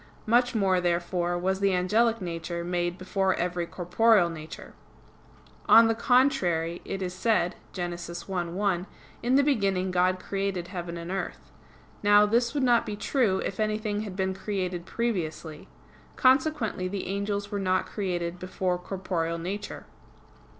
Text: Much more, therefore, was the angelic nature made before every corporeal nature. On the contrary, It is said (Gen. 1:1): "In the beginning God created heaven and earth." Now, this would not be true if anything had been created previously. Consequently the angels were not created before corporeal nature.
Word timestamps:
Much 0.25 0.55
more, 0.55 0.81
therefore, 0.81 1.37
was 1.37 1.59
the 1.59 1.75
angelic 1.75 2.19
nature 2.21 2.63
made 2.63 2.97
before 2.97 3.35
every 3.35 3.67
corporeal 3.67 4.31
nature. 4.31 4.73
On 5.69 5.87
the 5.87 5.93
contrary, 5.93 6.81
It 6.83 7.03
is 7.03 7.13
said 7.13 7.55
(Gen. 7.71 7.91
1:1): 7.91 8.87
"In 9.21 9.35
the 9.35 9.43
beginning 9.43 9.91
God 9.91 10.19
created 10.19 10.69
heaven 10.69 10.97
and 10.97 11.11
earth." 11.11 11.51
Now, 12.01 12.25
this 12.25 12.55
would 12.55 12.63
not 12.63 12.83
be 12.83 12.95
true 12.95 13.43
if 13.45 13.59
anything 13.59 14.01
had 14.01 14.15
been 14.15 14.33
created 14.33 14.87
previously. 14.87 15.67
Consequently 16.15 16.87
the 16.87 17.05
angels 17.05 17.51
were 17.51 17.59
not 17.59 17.85
created 17.85 18.39
before 18.39 18.79
corporeal 18.79 19.37
nature. 19.37 19.85